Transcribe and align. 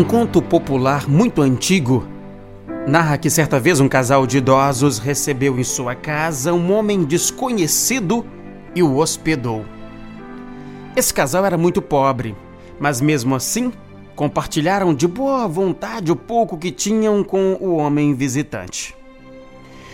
Um 0.00 0.04
conto 0.04 0.40
popular 0.40 1.06
muito 1.06 1.42
antigo 1.42 2.08
narra 2.88 3.18
que 3.18 3.28
certa 3.28 3.60
vez 3.60 3.80
um 3.80 3.86
casal 3.86 4.26
de 4.26 4.38
idosos 4.38 4.98
recebeu 4.98 5.60
em 5.60 5.62
sua 5.62 5.94
casa 5.94 6.54
um 6.54 6.72
homem 6.72 7.04
desconhecido 7.04 8.24
e 8.74 8.82
o 8.82 8.96
hospedou. 8.96 9.62
Esse 10.96 11.12
casal 11.12 11.44
era 11.44 11.58
muito 11.58 11.82
pobre, 11.82 12.34
mas 12.78 12.98
mesmo 12.98 13.34
assim 13.34 13.70
compartilharam 14.16 14.94
de 14.94 15.06
boa 15.06 15.46
vontade 15.46 16.10
o 16.10 16.16
pouco 16.16 16.56
que 16.56 16.70
tinham 16.70 17.22
com 17.22 17.58
o 17.60 17.76
homem 17.76 18.14
visitante. 18.14 18.96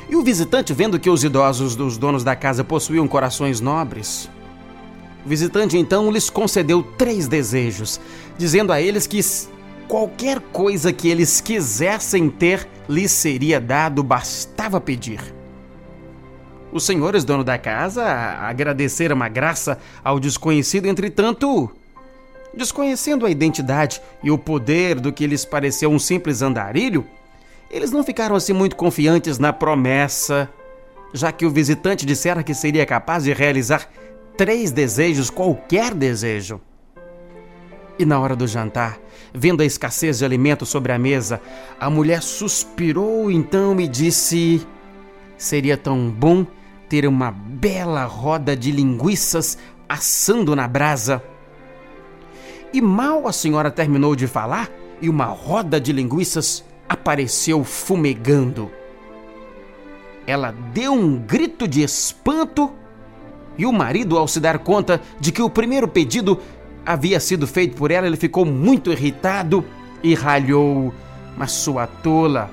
E 0.09 0.15
o 0.15 0.23
visitante, 0.23 0.73
vendo 0.73 1.01
que 1.01 1.11
os 1.11 1.25
idosos 1.25 1.75
dos 1.75 1.99
donos 1.99 2.23
da 2.23 2.37
casa 2.37 2.63
possuíam 2.63 3.09
corações 3.09 3.61
nobres, 3.61 4.31
o 5.25 5.29
visitante 5.29 5.77
então 5.77 6.13
lhes 6.13 6.31
concedeu 6.31 6.81
três 6.97 7.27
desejos, 7.27 8.01
dizendo 8.39 8.73
a 8.73 8.81
eles 8.81 9.09
que 9.09 9.19
qualquer 9.89 10.41
coisa 10.53 10.93
que 10.93 11.09
eles 11.09 11.41
quisessem 11.41 12.29
ter 12.29 12.69
lhes 12.89 13.11
seria 13.11 13.61
dado, 13.61 14.03
bastava 14.03 14.81
pedir. 14.81 15.21
Os 16.73 16.85
senhores 16.85 17.25
dono 17.25 17.43
da 17.43 17.57
casa 17.57 18.05
agradeceram 18.05 19.23
a 19.23 19.29
graça 19.29 19.79
ao 20.05 20.21
desconhecido, 20.21 20.87
entretanto, 20.87 21.71
desconhecendo 22.55 23.25
a 23.25 23.31
identidade 23.31 24.01
e 24.23 24.31
o 24.31 24.39
poder 24.39 25.01
do 25.01 25.13
que 25.13 25.27
lhes 25.27 25.45
pareceu 25.45 25.91
um 25.91 25.99
simples 25.99 26.43
andarilho, 26.43 27.07
eles 27.71 27.91
não 27.91 28.05
ficaram 28.05 28.37
assim 28.37 28.53
muito 28.53 28.77
confiantes 28.77 29.39
na 29.39 29.53
promessa, 29.53 30.49
já 31.13 31.33
que 31.33 31.47
o 31.47 31.51
visitante 31.51 32.05
dissera 32.05 32.43
que 32.43 32.55
seria 32.55 32.87
capaz 32.87 33.25
de 33.25 33.33
realizar 33.33 33.89
três 34.37 34.71
desejos, 34.71 35.31
qualquer 35.31 35.95
desejo. 35.95 36.61
E 37.99 38.05
na 38.05 38.19
hora 38.21 38.37
do 38.37 38.47
jantar, 38.47 38.99
vendo 39.33 39.63
a 39.63 39.65
escassez 39.65 40.19
de 40.19 40.25
alimento 40.25 40.67
sobre 40.67 40.93
a 40.93 40.99
mesa, 40.99 41.41
a 41.81 41.89
mulher 41.89 42.23
suspirou 42.23 43.31
então 43.31 43.81
e 43.81 43.89
disse: 43.89 44.67
Seria 45.39 45.77
tão 45.77 46.11
bom 46.11 46.47
ter 46.89 47.07
uma 47.07 47.31
bela 47.31 48.05
roda 48.05 48.55
de 48.55 48.71
linguiças 48.71 49.57
assando 49.89 50.55
na 50.55 50.69
brasa. 50.69 51.23
E 52.73 52.81
mal 52.81 53.27
a 53.27 53.33
senhora 53.33 53.71
terminou 53.71 54.15
de 54.15 54.27
falar, 54.27 54.71
e 55.01 55.09
uma 55.09 55.27
roda 55.27 55.81
de 55.81 55.93
linguiças 55.93 56.63
apareceu 56.89 57.65
fumegando. 57.65 58.71
Ela 60.27 60.53
deu 60.73 60.93
um 60.93 61.17
grito 61.17 61.67
de 61.67 61.83
espanto 61.83 62.73
e 63.59 63.65
o 63.65 63.73
marido, 63.73 64.19
ao 64.19 64.29
se 64.29 64.39
dar 64.39 64.59
conta 64.59 65.01
de 65.19 65.33
que 65.33 65.41
o 65.41 65.49
primeiro 65.49 65.89
pedido 65.89 66.39
havia 66.87 67.19
sido 67.19 67.47
feito 67.47 67.77
por 67.77 67.91
ela, 67.91 68.07
ele 68.07 68.17
ficou 68.17 68.45
muito 68.45 68.93
irritado 68.93 69.65
e 70.03 70.15
ralhou: 70.15 70.95
Mas 71.37 71.53
sua 71.53 71.87
tola, 71.87 72.51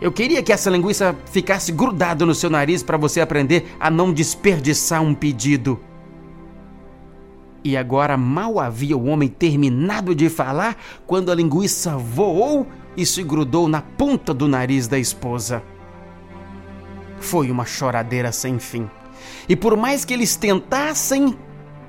eu 0.00 0.10
queria 0.10 0.42
que 0.42 0.52
essa 0.52 0.70
linguiça 0.70 1.14
ficasse 1.26 1.70
grudada 1.70 2.24
no 2.24 2.34
seu 2.34 2.48
nariz 2.48 2.82
para 2.82 2.96
você 2.96 3.20
aprender 3.20 3.76
a 3.78 3.90
não 3.90 4.12
desperdiçar 4.12 5.02
um 5.02 5.14
pedido. 5.14 5.78
E 7.62 7.76
agora 7.76 8.16
mal 8.16 8.58
havia 8.58 8.96
o 8.96 9.04
homem 9.04 9.28
terminado 9.28 10.14
de 10.14 10.30
falar 10.30 10.78
quando 11.06 11.30
a 11.30 11.34
linguiça 11.34 11.98
voou 11.98 12.66
e 12.96 13.04
se 13.04 13.22
grudou 13.22 13.68
na 13.68 13.82
ponta 13.82 14.32
do 14.32 14.48
nariz 14.48 14.88
da 14.88 14.98
esposa. 14.98 15.62
Foi 17.18 17.50
uma 17.50 17.66
choradeira 17.66 18.32
sem 18.32 18.58
fim. 18.58 18.88
E 19.46 19.54
por 19.54 19.76
mais 19.76 20.06
que 20.06 20.14
eles 20.14 20.36
tentassem 20.36 21.36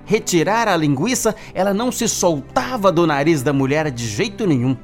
retirar 0.05 0.67
a 0.67 0.77
linguiça, 0.77 1.35
ela 1.53 1.73
não 1.73 1.91
se 1.91 2.07
soltava 2.07 2.91
do 2.91 3.05
nariz 3.07 3.41
da 3.41 3.53
mulher 3.53 3.89
de 3.91 4.07
jeito 4.07 4.45
nenhum. 4.45 4.75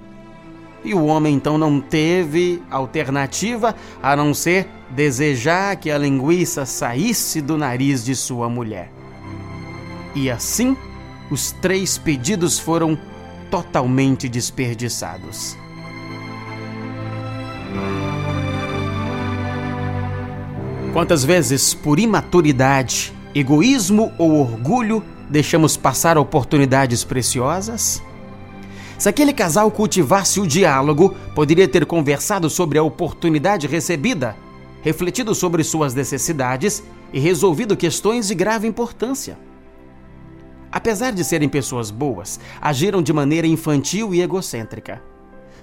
E 0.83 0.93
o 0.93 1.05
homem 1.05 1.35
então 1.35 1.57
não 1.57 1.81
teve 1.81 2.61
alternativa 2.69 3.75
a 4.01 4.15
não 4.15 4.33
ser 4.33 4.67
desejar 4.89 5.75
que 5.75 5.91
a 5.91 5.97
linguiça 5.97 6.65
saísse 6.65 7.41
do 7.41 7.57
nariz 7.57 8.05
de 8.05 8.15
sua 8.15 8.47
mulher. 8.47 8.91
E 10.15 10.29
assim, 10.29 10.77
os 11.29 11.51
três 11.51 11.97
pedidos 11.97 12.57
foram 12.57 12.97
totalmente 13.51 14.29
desperdiçados. 14.29 15.57
Quantas 20.93 21.23
vezes, 21.23 21.73
por 21.73 21.99
imaturidade, 21.99 23.13
egoísmo 23.35 24.11
ou 24.17 24.39
orgulho, 24.39 25.03
deixamos 25.29 25.77
passar 25.77 26.17
oportunidades 26.17 27.03
preciosas? 27.03 28.01
Se 28.97 29.07
aquele 29.07 29.31
casal 29.31 29.69
cultivasse 29.69 30.39
o 30.39 30.47
diálogo, 30.47 31.15
poderia 31.35 31.67
ter 31.67 31.85
conversado 31.85 32.49
sobre 32.49 32.79
a 32.79 32.83
oportunidade 32.83 33.67
recebida, 33.67 34.35
refletido 34.81 35.35
sobre 35.35 35.63
suas 35.63 35.93
necessidades 35.93 36.83
e 37.13 37.19
resolvido 37.19 37.77
questões 37.77 38.27
de 38.27 38.35
grave 38.35 38.67
importância. 38.67 39.37
Apesar 40.71 41.11
de 41.11 41.23
serem 41.23 41.47
pessoas 41.47 41.91
boas, 41.91 42.39
agiram 42.59 43.01
de 43.01 43.13
maneira 43.13 43.47
infantil 43.47 44.13
e 44.13 44.21
egocêntrica. 44.21 45.01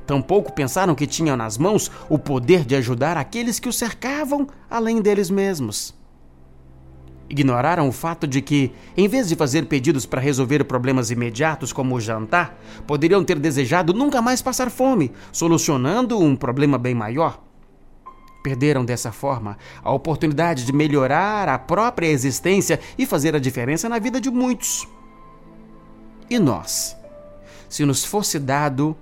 Tampouco 0.07 0.53
pensaram 0.53 0.95
que 0.95 1.07
tinham 1.07 1.37
nas 1.37 1.59
mãos 1.59 1.91
o 2.09 2.19
poder 2.19 2.65
de 2.65 2.77
ajudar 2.77 3.17
aqueles 3.17 3.59
que 3.59 3.69
o 3.69 3.73
cercavam 3.73 4.47
além 4.71 5.01
deles 5.01 5.31
mesmos. 5.31 5.95
Ignoraram 7.29 7.89
o 7.89 7.93
fato 7.93 8.27
de 8.27 8.43
que, 8.43 8.73
em 8.97 9.09
vez 9.09 9.29
de 9.29 9.35
fazer 9.35 9.67
pedidos 9.67 10.05
para 10.05 10.21
resolver 10.21 10.65
problemas 10.65 11.11
imediatos 11.11 11.73
como 11.73 11.95
o 11.95 12.01
jantar, 12.01 12.59
poderiam 12.87 13.25
ter 13.25 13.39
desejado 13.39 13.95
nunca 13.95 14.21
mais 14.21 14.43
passar 14.43 14.71
fome, 14.71 15.11
solucionando 15.33 16.19
um 16.19 16.37
problema 16.37 16.77
bem 16.77 16.95
maior. 16.95 17.43
Perderam 18.43 18.84
dessa 18.84 19.11
forma 19.11 19.57
a 19.83 19.91
oportunidade 19.91 20.67
de 20.67 20.73
melhorar 20.73 21.49
a 21.49 21.59
própria 21.59 22.09
existência 22.09 22.79
e 22.99 23.07
fazer 23.07 23.34
a 23.34 23.39
diferença 23.39 23.89
na 23.89 23.99
vida 23.99 24.21
de 24.21 24.31
muitos. 24.31 24.87
E 26.29 26.39
nós? 26.39 26.95
Se 27.71 27.87
nos 27.87 28.05
fosse 28.05 28.39
dado 28.39 28.95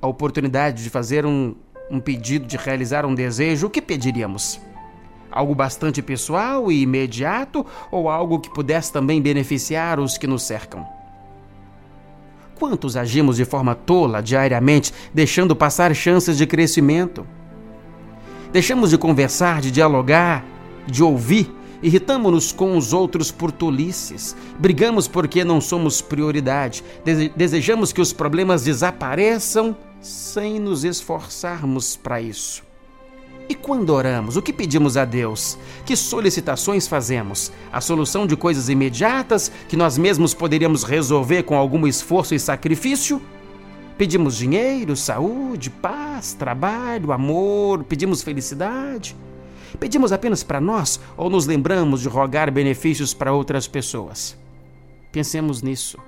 a 0.00 0.06
oportunidade 0.06 0.82
de 0.82 0.88
fazer 0.88 1.26
um, 1.26 1.54
um 1.90 2.00
pedido, 2.00 2.46
de 2.46 2.56
realizar 2.56 3.04
um 3.04 3.14
desejo, 3.14 3.66
o 3.66 3.70
que 3.70 3.82
pediríamos? 3.82 4.58
Algo 5.30 5.54
bastante 5.54 6.00
pessoal 6.00 6.70
e 6.70 6.82
imediato 6.82 7.66
ou 7.90 8.08
algo 8.08 8.38
que 8.38 8.50
pudesse 8.50 8.92
também 8.92 9.20
beneficiar 9.20 9.98
os 9.98 10.16
que 10.16 10.26
nos 10.26 10.42
cercam? 10.42 10.86
Quantos 12.54 12.96
agimos 12.96 13.36
de 13.36 13.44
forma 13.44 13.74
tola 13.74 14.22
diariamente, 14.22 14.92
deixando 15.12 15.56
passar 15.56 15.94
chances 15.94 16.38
de 16.38 16.46
crescimento? 16.46 17.26
Deixamos 18.52 18.90
de 18.90 18.98
conversar, 18.98 19.60
de 19.60 19.72
dialogar, 19.72 20.44
de 20.86 21.02
ouvir, 21.02 21.52
irritamos-nos 21.82 22.52
com 22.52 22.76
os 22.76 22.92
outros 22.92 23.32
por 23.32 23.50
tolices, 23.50 24.36
brigamos 24.58 25.08
porque 25.08 25.42
não 25.42 25.60
somos 25.60 26.00
prioridade, 26.00 26.84
desejamos 27.36 27.92
que 27.92 28.00
os 28.00 28.12
problemas 28.12 28.64
desapareçam 28.64 29.76
sem 30.00 30.60
nos 30.60 30.84
esforçarmos 30.84 31.96
para 31.96 32.20
isso. 32.20 32.62
E 33.48 33.54
quando 33.54 33.90
oramos, 33.90 34.36
o 34.36 34.42
que 34.42 34.52
pedimos 34.52 34.96
a 34.96 35.04
Deus? 35.04 35.58
Que 35.84 35.94
solicitações 35.94 36.88
fazemos? 36.88 37.52
A 37.70 37.80
solução 37.80 38.26
de 38.26 38.36
coisas 38.36 38.70
imediatas 38.70 39.52
que 39.68 39.76
nós 39.76 39.98
mesmos 39.98 40.32
poderíamos 40.32 40.82
resolver 40.82 41.42
com 41.42 41.56
algum 41.56 41.86
esforço 41.86 42.34
e 42.34 42.40
sacrifício? 42.40 43.20
Pedimos 43.98 44.36
dinheiro, 44.36 44.96
saúde, 44.96 45.68
paz, 45.68 46.32
trabalho, 46.32 47.12
amor, 47.12 47.84
pedimos 47.84 48.22
felicidade? 48.22 49.14
Pedimos 49.78 50.10
apenas 50.10 50.42
para 50.42 50.60
nós 50.60 50.98
ou 51.16 51.28
nos 51.28 51.46
lembramos 51.46 52.00
de 52.00 52.08
rogar 52.08 52.50
benefícios 52.50 53.12
para 53.12 53.32
outras 53.32 53.68
pessoas? 53.68 54.36
Pensemos 55.12 55.62
nisso. 55.62 55.98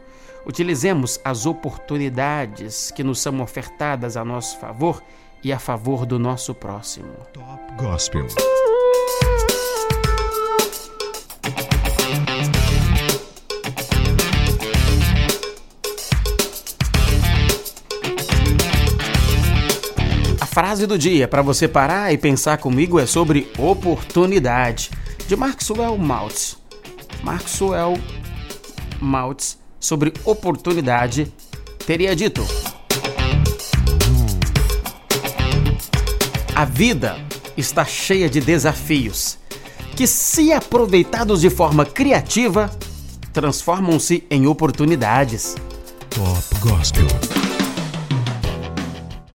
Utilizemos 0.47 1.21
as 1.25 1.45
oportunidades 1.45 2.91
que 2.93 3.05
nos 3.05 3.21
são 3.21 3.41
ofertadas 3.41 4.17
a 4.17 4.25
nosso 4.25 4.59
favor 4.59 5.03
e 5.43 5.53
a 5.53 5.59
favor 5.59 6.05
do 6.07 6.19
nosso 6.19 6.55
próximo. 6.55 7.13
Top 7.33 7.61
Gospel. 7.77 8.27
A 20.41 20.47
frase 20.47 20.87
do 20.87 20.99
dia 20.99 21.29
para 21.29 21.43
você 21.43 21.69
parar 21.69 22.13
e 22.13 22.19
pensar 22.19 22.59
comigo 22.59 22.99
é 22.99 23.07
sobre 23.07 23.51
oportunidade, 23.59 24.91
de 25.27 25.37
Maxwell 25.37 25.99
Maltz. 25.99 26.57
Maxwell 27.23 27.99
Maltz 29.01 29.59
sobre 29.79 30.13
oportunidade, 30.25 31.33
teria 31.87 32.17
dito: 32.17 32.43
A 36.57 36.65
vida 36.65 37.19
está 37.55 37.85
cheia 37.85 38.31
de 38.31 38.41
desafios 38.41 39.37
que, 39.95 40.07
se 40.07 40.55
aproveitados 40.55 41.43
de 41.43 41.51
forma 41.51 41.85
criativa, 41.85 42.71
transformam-se 43.31 44.27
em 44.31 44.47
oportunidades. 44.47 45.55
Top 46.09 46.59
Gospel. 46.61 47.36